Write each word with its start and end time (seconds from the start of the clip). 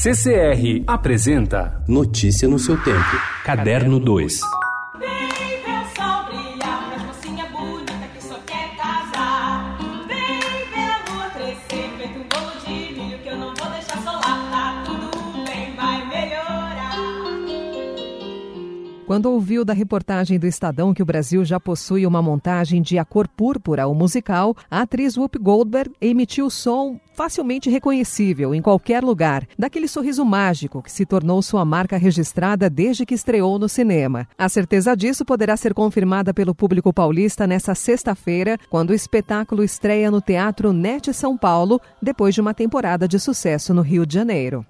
CCR 0.00 0.84
apresenta 0.86 1.82
Notícia 1.88 2.46
no 2.46 2.56
seu 2.56 2.76
tempo. 2.80 3.16
Caderno 3.44 3.98
2. 3.98 4.38
Quando 19.08 19.32
ouviu 19.32 19.64
da 19.64 19.72
reportagem 19.72 20.38
do 20.38 20.46
Estadão 20.46 20.92
que 20.92 21.02
o 21.02 21.06
Brasil 21.06 21.42
já 21.42 21.58
possui 21.58 22.06
uma 22.06 22.20
montagem 22.20 22.82
de 22.82 22.98
A 22.98 23.06
Cor 23.06 23.26
Púrpura, 23.26 23.86
o 23.86 23.94
musical, 23.94 24.54
a 24.70 24.82
atriz 24.82 25.16
Whoopi 25.16 25.38
Goldberg 25.38 25.94
emitiu 25.98 26.50
som 26.50 27.00
facilmente 27.14 27.70
reconhecível 27.70 28.54
em 28.54 28.60
qualquer 28.60 29.02
lugar, 29.02 29.48
daquele 29.58 29.88
sorriso 29.88 30.26
mágico 30.26 30.82
que 30.82 30.92
se 30.92 31.06
tornou 31.06 31.40
sua 31.40 31.64
marca 31.64 31.96
registrada 31.96 32.68
desde 32.68 33.06
que 33.06 33.14
estreou 33.14 33.58
no 33.58 33.66
cinema. 33.66 34.28
A 34.36 34.46
certeza 34.46 34.94
disso 34.94 35.24
poderá 35.24 35.56
ser 35.56 35.72
confirmada 35.72 36.34
pelo 36.34 36.54
público 36.54 36.92
paulista 36.92 37.46
nesta 37.46 37.74
sexta-feira, 37.74 38.58
quando 38.68 38.90
o 38.90 38.94
espetáculo 38.94 39.64
estreia 39.64 40.10
no 40.10 40.20
Teatro 40.20 40.70
NET 40.70 41.14
São 41.14 41.34
Paulo, 41.34 41.80
depois 42.02 42.34
de 42.34 42.42
uma 42.42 42.52
temporada 42.52 43.08
de 43.08 43.18
sucesso 43.18 43.72
no 43.72 43.80
Rio 43.80 44.04
de 44.04 44.12
Janeiro. 44.12 44.66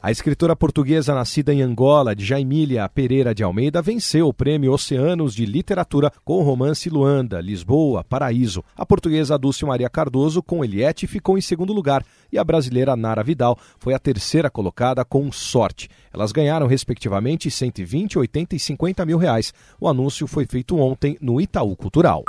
A 0.00 0.12
escritora 0.12 0.54
portuguesa 0.54 1.12
nascida 1.12 1.52
em 1.52 1.60
Angola, 1.60 2.14
Jaimília 2.16 2.88
Pereira 2.88 3.34
de 3.34 3.42
Almeida, 3.42 3.82
venceu 3.82 4.28
o 4.28 4.32
prêmio 4.32 4.72
Oceanos 4.72 5.34
de 5.34 5.44
Literatura 5.44 6.12
com 6.24 6.38
o 6.38 6.42
romance 6.42 6.88
Luanda, 6.88 7.40
Lisboa, 7.40 8.04
Paraíso. 8.04 8.62
A 8.76 8.86
portuguesa 8.86 9.36
Dulce 9.36 9.64
Maria 9.64 9.90
Cardoso, 9.90 10.40
com 10.40 10.64
Eliette, 10.64 11.08
ficou 11.08 11.36
em 11.36 11.40
segundo 11.40 11.72
lugar 11.72 12.04
e 12.32 12.38
a 12.38 12.44
brasileira 12.44 12.94
Nara 12.94 13.24
Vidal 13.24 13.58
foi 13.80 13.92
a 13.92 13.98
terceira 13.98 14.48
colocada 14.48 15.04
com 15.04 15.32
Sorte. 15.32 15.88
Elas 16.12 16.30
ganharam, 16.30 16.68
respectivamente, 16.68 17.50
120, 17.50 18.20
80 18.20 18.54
e 18.54 18.58
50 18.60 19.04
mil 19.04 19.18
reais. 19.18 19.52
O 19.80 19.88
anúncio 19.88 20.28
foi 20.28 20.46
feito 20.46 20.78
ontem 20.78 21.18
no 21.20 21.40
Itaú 21.40 21.74
Cultural. 21.74 22.22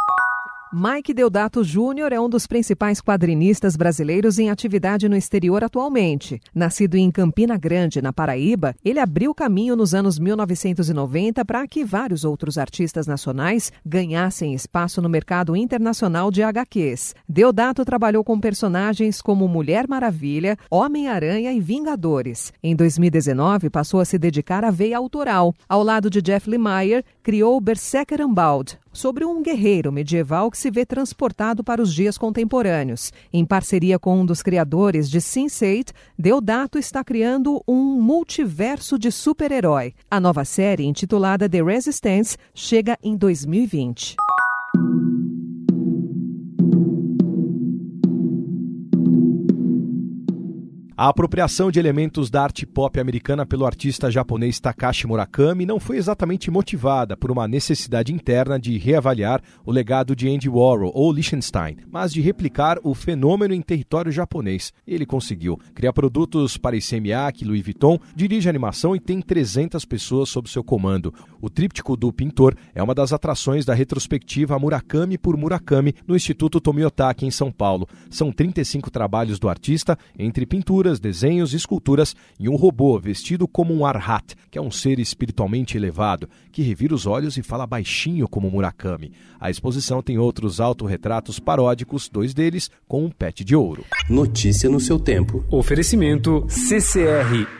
Mike 0.71 1.15
Deodato 1.15 1.63
Júnior 1.63 2.13
é 2.13 2.21
um 2.21 2.29
dos 2.29 2.45
principais 2.45 3.01
quadrinistas 3.01 3.75
brasileiros 3.75 4.37
em 4.37 4.51
atividade 4.51 5.09
no 5.09 5.15
exterior 5.15 5.63
atualmente. 5.63 6.39
Nascido 6.53 6.93
em 6.93 7.09
Campina 7.09 7.57
Grande, 7.57 8.03
na 8.03 8.13
Paraíba, 8.13 8.75
ele 8.85 8.99
abriu 8.99 9.33
caminho 9.33 9.75
nos 9.75 9.95
anos 9.95 10.19
1990 10.19 11.43
para 11.43 11.67
que 11.67 11.83
vários 11.83 12.23
outros 12.23 12.55
artistas 12.59 13.07
nacionais 13.07 13.71
ganhassem 13.83 14.53
espaço 14.53 15.01
no 15.01 15.09
mercado 15.09 15.55
internacional 15.55 16.29
de 16.29 16.43
HQs. 16.43 17.15
Deodato 17.27 17.83
trabalhou 17.83 18.23
com 18.23 18.39
personagens 18.39 19.23
como 19.23 19.47
Mulher 19.47 19.87
Maravilha, 19.87 20.55
Homem-Aranha 20.69 21.51
e 21.51 21.59
Vingadores. 21.59 22.53
Em 22.61 22.75
2019, 22.75 23.71
passou 23.71 23.99
a 24.01 24.05
se 24.05 24.19
dedicar 24.19 24.63
à 24.63 24.69
veia 24.69 24.99
autoral. 24.99 25.51
Ao 25.67 25.81
lado 25.81 26.11
de 26.11 26.21
Jeff 26.21 26.47
Lemire, 26.47 27.03
criou 27.23 27.59
Berserker 27.59 28.21
Unbound, 28.21 28.77
sobre 28.91 29.25
um 29.25 29.41
guerreiro 29.41 29.91
medieval 29.91 30.49
que 30.49 30.57
se 30.57 30.71
vê 30.71 30.85
transportado 30.85 31.63
para 31.63 31.81
os 31.81 31.93
dias 31.93 32.17
contemporâneos. 32.17 33.11
Em 33.31 33.45
parceria 33.45 33.99
com 33.99 34.19
um 34.19 34.25
dos 34.25 34.41
criadores 34.41 35.09
de 35.09 35.19
Sense8, 35.19 35.91
Deodato 36.17 36.77
está 36.77 37.03
criando 37.03 37.63
um 37.67 38.01
multiverso 38.01 38.97
de 38.97 39.11
super-herói. 39.11 39.93
A 40.09 40.19
nova 40.19 40.45
série, 40.45 40.85
intitulada 40.85 41.49
The 41.49 41.63
Resistance, 41.63 42.37
chega 42.53 42.97
em 43.03 43.15
2020. 43.15 44.15
A 51.01 51.07
apropriação 51.07 51.71
de 51.71 51.79
elementos 51.79 52.29
da 52.29 52.43
arte 52.43 52.65
pop 52.65 52.99
americana 52.99 53.45
pelo 53.45 53.65
artista 53.65 54.11
japonês 54.11 54.59
Takashi 54.59 55.07
Murakami 55.07 55.65
não 55.65 55.79
foi 55.79 55.95
exatamente 55.95 56.51
motivada 56.51 57.15
por 57.15 57.31
uma 57.31 57.47
necessidade 57.47 58.13
interna 58.13 58.59
de 58.59 58.77
reavaliar 58.77 59.41
o 59.65 59.71
legado 59.71 60.13
de 60.13 60.27
Andy 60.27 60.49
Warhol 60.49 60.91
ou 60.93 61.09
Liechtenstein, 61.13 61.77
mas 61.89 62.11
de 62.11 62.19
replicar 62.19 62.79
o 62.83 62.93
fenômeno 62.93 63.53
em 63.53 63.61
território 63.61 64.11
japonês. 64.11 64.73
Ele 64.85 65.05
conseguiu. 65.05 65.57
Cria 65.73 65.93
produtos 65.93 66.57
para 66.57 66.75
ICMAC, 66.75 67.45
Louis 67.45 67.63
Vuitton, 67.63 67.97
dirige 68.13 68.49
animação 68.49 68.93
e 68.93 68.99
tem 68.99 69.21
300 69.21 69.85
pessoas 69.85 70.27
sob 70.27 70.49
seu 70.49 70.65
comando. 70.65 71.13
O 71.41 71.49
tríptico 71.49 71.95
do 71.95 72.11
pintor 72.11 72.57
é 72.75 72.83
uma 72.83 72.93
das 72.93 73.13
atrações 73.13 73.63
da 73.63 73.73
retrospectiva 73.73 74.59
Murakami 74.59 75.17
por 75.17 75.37
Murakami 75.37 75.95
no 76.05 76.13
Instituto 76.13 76.59
Tomiotaki, 76.59 77.25
em 77.25 77.31
São 77.31 77.53
Paulo. 77.53 77.87
São 78.09 78.33
35 78.33 78.91
trabalhos 78.91 79.39
do 79.39 79.47
artista, 79.47 79.97
entre 80.17 80.45
pinturas, 80.45 80.88
desenhos 80.97 81.51
e 81.51 81.57
esculturas, 81.57 82.15
e 82.39 82.47
um 82.47 82.55
robô 82.55 82.97
vestido 82.97 83.49
como 83.49 83.73
um 83.73 83.85
arhat, 83.85 84.33
que 84.49 84.57
é 84.57 84.61
um 84.61 84.71
ser 84.71 84.97
espiritualmente 84.97 85.75
elevado, 85.75 86.29
que 86.53 86.61
revira 86.61 86.95
os 86.95 87.05
olhos 87.05 87.35
e 87.35 87.43
fala 87.43 87.67
baixinho 87.67 88.29
como 88.29 88.49
Murakami. 88.49 89.11
A 89.37 89.49
exposição 89.49 90.01
tem 90.01 90.17
outros 90.17 90.61
autorretratos 90.61 91.37
paródicos, 91.37 92.07
dois 92.07 92.33
deles 92.33 92.71
com 92.87 93.03
um 93.03 93.09
pet 93.09 93.43
de 93.43 93.57
ouro. 93.57 93.83
Notícia 94.09 94.69
no 94.69 94.79
seu 94.79 94.97
tempo. 94.97 95.43
Oferecimento 95.51 96.45
CCR 96.47 97.58